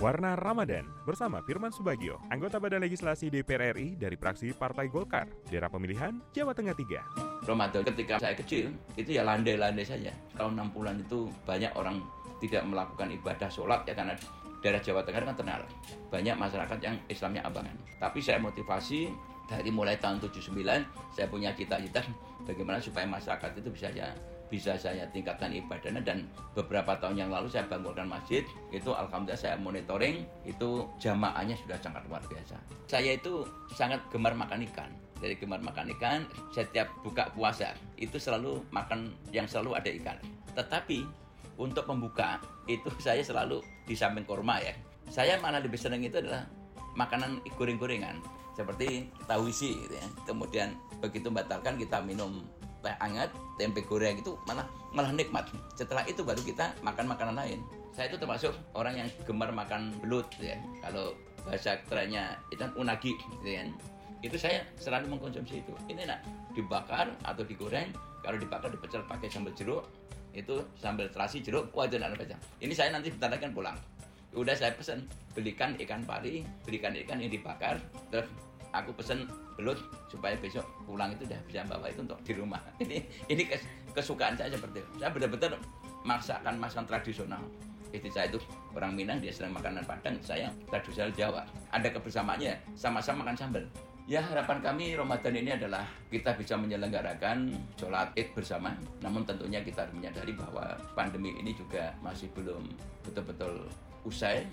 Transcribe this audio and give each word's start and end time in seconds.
Warna 0.00 0.32
Ramadan 0.32 0.88
bersama 1.04 1.44
Firman 1.44 1.76
Subagio, 1.76 2.16
anggota 2.32 2.56
Badan 2.56 2.80
Legislasi 2.80 3.28
DPR 3.28 3.76
RI 3.76 4.00
dari 4.00 4.16
fraksi 4.16 4.56
Partai 4.56 4.88
Golkar, 4.88 5.28
daerah 5.52 5.68
pemilihan 5.68 6.16
Jawa 6.32 6.56
Tengah 6.56 6.72
3. 6.72 7.44
Ramadan 7.44 7.84
ketika 7.84 8.16
saya 8.16 8.32
kecil 8.32 8.72
itu 8.96 9.20
ya 9.20 9.28
landai-landai 9.28 9.84
saja. 9.84 10.08
Tahun 10.40 10.56
60-an 10.56 11.04
itu 11.04 11.28
banyak 11.44 11.76
orang 11.76 12.00
tidak 12.40 12.64
melakukan 12.64 13.12
ibadah 13.12 13.52
sholat 13.52 13.84
ya 13.84 13.92
karena 13.92 14.16
daerah 14.64 14.80
Jawa 14.80 15.04
Tengah 15.04 15.20
kan 15.20 15.36
terkenal 15.36 15.60
banyak 16.08 16.32
masyarakat 16.32 16.78
yang 16.80 16.96
Islamnya 17.12 17.44
abangan. 17.44 17.76
Tapi 18.00 18.24
saya 18.24 18.40
motivasi 18.40 19.12
dari 19.52 19.68
mulai 19.68 20.00
tahun 20.00 20.16
79 20.24 20.56
saya 21.12 21.28
punya 21.28 21.52
cita-cita 21.52 22.00
bagaimana 22.48 22.80
supaya 22.80 23.04
masyarakat 23.04 23.52
itu 23.52 23.68
bisa 23.68 23.92
ya 23.92 24.08
bisa 24.50 24.74
saya 24.74 25.06
tingkatkan 25.14 25.54
ibadahnya. 25.54 26.02
Dan 26.02 26.26
beberapa 26.52 26.98
tahun 26.98 27.16
yang 27.16 27.30
lalu 27.30 27.46
saya 27.48 27.64
bangunkan 27.70 28.10
masjid 28.10 28.42
itu 28.74 28.90
alhamdulillah 28.90 29.38
saya 29.38 29.56
monitoring 29.56 30.26
itu 30.42 30.84
jamaahnya 30.98 31.54
sudah 31.62 31.78
sangat 31.78 32.02
luar 32.10 32.20
biasa. 32.26 32.58
Saya 32.90 33.14
itu 33.16 33.46
sangat 33.72 34.02
gemar 34.10 34.34
makan 34.34 34.66
ikan. 34.68 34.90
Dari 35.20 35.38
gemar 35.38 35.62
makan 35.62 35.92
ikan 35.96 36.26
setiap 36.50 36.90
buka 37.06 37.30
puasa 37.32 37.76
itu 37.96 38.18
selalu 38.18 38.60
makan 38.74 39.14
yang 39.30 39.46
selalu 39.46 39.78
ada 39.78 39.88
ikan. 39.94 40.18
Tetapi 40.58 41.06
untuk 41.56 41.86
membuka 41.86 42.42
itu 42.66 42.90
saya 43.06 43.22
selalu 43.22 43.62
di 43.86 43.94
samping 43.94 44.26
kurma 44.26 44.58
ya. 44.58 44.74
Saya 45.10 45.38
malah 45.38 45.62
lebih 45.62 45.78
senang 45.78 46.02
itu 46.02 46.18
adalah 46.18 46.44
makanan 46.98 47.38
goreng-gorengan. 47.54 48.18
Seperti 48.54 49.08
tahu 49.24 49.48
isi 49.48 49.78
gitu 49.86 49.94
ya. 49.94 50.06
Kemudian 50.26 50.74
begitu 51.00 51.32
batalkan 51.32 51.80
kita 51.80 52.02
minum 52.02 52.44
teh 52.80 52.94
hangat, 53.00 53.30
tempe 53.60 53.84
goreng 53.84 54.18
itu 54.20 54.36
malah 54.48 54.66
malah 54.92 55.12
nikmat. 55.12 55.46
Setelah 55.76 56.04
itu 56.08 56.24
baru 56.24 56.40
kita 56.40 56.72
makan 56.80 57.06
makanan 57.08 57.36
lain. 57.36 57.60
Saya 57.92 58.08
itu 58.08 58.16
termasuk 58.16 58.54
orang 58.72 58.96
yang 58.96 59.08
gemar 59.28 59.52
makan 59.52 59.92
belut 60.00 60.26
ya. 60.40 60.56
Kalau 60.80 61.12
bahasa 61.44 61.80
kerennya 61.88 62.36
itu 62.52 62.60
kan 62.60 62.72
unagi 62.76 63.16
gitu 63.16 63.48
kan. 63.48 63.68
Itu 64.20 64.36
saya 64.36 64.64
selalu 64.76 65.16
mengkonsumsi 65.16 65.64
itu. 65.64 65.72
Ini 65.88 66.04
nak 66.04 66.20
dibakar 66.52 67.12
atau 67.24 67.42
digoreng. 67.44 67.88
Kalau 68.20 68.36
dibakar 68.36 68.68
dipecel 68.68 69.00
pakai 69.08 69.32
sambal 69.32 69.56
jeruk, 69.56 69.88
itu 70.36 70.60
sambal 70.76 71.08
terasi 71.08 71.40
jeruk, 71.40 71.72
wajar 71.72 72.04
ada 72.04 72.12
baca. 72.12 72.36
Ini 72.60 72.72
saya 72.76 72.92
nanti 72.92 73.08
bentar 73.08 73.32
lagi 73.32 73.48
pulang. 73.48 73.80
Udah 74.36 74.54
saya 74.54 74.76
pesan 74.76 75.08
belikan 75.34 75.74
ikan 75.80 76.06
pari, 76.06 76.46
belikan 76.62 76.94
ikan 76.94 77.18
yang 77.18 77.32
dibakar, 77.32 77.82
terus 78.14 78.30
aku 78.70 78.90
pesen 78.94 79.26
belut 79.58 79.78
supaya 80.08 80.34
besok 80.38 80.64
pulang 80.86 81.12
itu 81.12 81.26
udah 81.26 81.40
bisa 81.46 81.66
bawa 81.66 81.86
itu 81.90 82.00
untuk 82.02 82.18
di 82.24 82.32
rumah. 82.34 82.62
Ini 82.82 83.02
ini 83.28 83.42
kesukaan 83.92 84.38
saya 84.38 84.54
seperti 84.54 84.80
itu. 84.80 84.90
Saya 85.02 85.10
benar-benar 85.12 85.52
masakan 86.06 86.54
masakan 86.56 86.86
tradisional. 86.88 87.42
Istri 87.90 88.10
saya 88.14 88.26
itu 88.30 88.38
orang 88.70 88.94
Minang, 88.94 89.18
dia 89.18 89.34
sering 89.34 89.50
makanan 89.50 89.82
Padang, 89.82 90.14
saya 90.22 90.46
tradisional 90.70 91.10
Jawa. 91.10 91.42
Ada 91.74 91.90
kebersamaannya, 91.90 92.54
sama-sama 92.78 93.26
makan 93.26 93.34
sambal. 93.34 93.64
Ya 94.06 94.22
harapan 94.22 94.58
kami 94.62 94.94
Ramadan 94.94 95.34
ini 95.38 95.54
adalah 95.54 95.86
kita 96.10 96.34
bisa 96.38 96.54
menyelenggarakan 96.58 97.50
sholat 97.78 98.14
id 98.14 98.30
bersama. 98.34 98.74
Namun 99.02 99.26
tentunya 99.26 99.62
kita 99.62 99.86
harus 99.86 99.94
menyadari 99.94 100.34
bahwa 100.34 100.78
pandemi 100.94 101.34
ini 101.38 101.54
juga 101.54 101.94
masih 102.02 102.30
belum 102.34 102.62
betul-betul 103.06 103.70
usai 104.06 104.46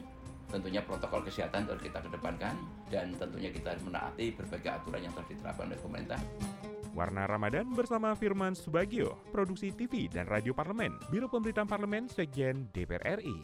tentunya 0.47 0.79
protokol 0.83 1.23
kesehatan 1.27 1.67
harus 1.67 1.83
kita 1.83 1.99
kedepankan 1.99 2.55
dan 2.87 3.11
tentunya 3.15 3.51
kita 3.51 3.75
harus 3.75 3.83
menaati 3.83 4.33
berbagai 4.35 4.71
aturan 4.83 5.01
yang 5.03 5.13
telah 5.13 5.27
diterapkan 5.27 5.65
oleh 5.67 5.79
pemerintah. 5.79 6.19
Warna 6.97 7.29
Ramadan 7.29 7.69
bersama 7.77 8.17
Firman 8.17 8.57
Subagio, 8.57 9.21
Produksi 9.29 9.69
TV 9.69 10.09
dan 10.09 10.25
Radio 10.25 10.57
Parlemen, 10.57 10.97
Biro 11.13 11.29
Pemberitaan 11.29 11.69
Parlemen 11.69 12.09
Sekjen 12.09 12.73
DPR 12.73 13.21
RI. 13.21 13.37